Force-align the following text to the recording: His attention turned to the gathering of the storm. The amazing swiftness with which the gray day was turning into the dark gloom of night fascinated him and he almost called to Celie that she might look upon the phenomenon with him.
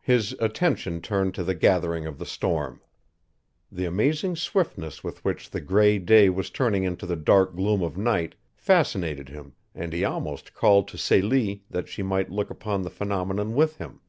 His 0.00 0.32
attention 0.40 1.02
turned 1.02 1.34
to 1.34 1.44
the 1.44 1.54
gathering 1.54 2.06
of 2.06 2.16
the 2.16 2.24
storm. 2.24 2.80
The 3.70 3.84
amazing 3.84 4.36
swiftness 4.36 5.04
with 5.04 5.22
which 5.22 5.50
the 5.50 5.60
gray 5.60 5.98
day 5.98 6.30
was 6.30 6.48
turning 6.48 6.84
into 6.84 7.04
the 7.04 7.14
dark 7.14 7.54
gloom 7.54 7.82
of 7.82 7.98
night 7.98 8.36
fascinated 8.54 9.28
him 9.28 9.52
and 9.74 9.92
he 9.92 10.02
almost 10.02 10.54
called 10.54 10.88
to 10.88 10.96
Celie 10.96 11.62
that 11.68 11.90
she 11.90 12.02
might 12.02 12.30
look 12.32 12.48
upon 12.48 12.80
the 12.80 12.90
phenomenon 12.90 13.52
with 13.54 13.76
him. 13.76 14.00